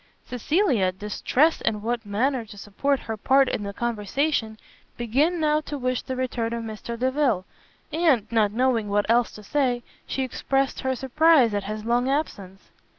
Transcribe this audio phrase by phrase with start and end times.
[0.25, 4.57] Cecilia, distressed in what manner to support her part in the conversation,
[4.97, 7.45] began now to wish the return of Mr Delvile;
[7.93, 12.71] and, not knowing what else to say, she expressed her surprise at his long absence.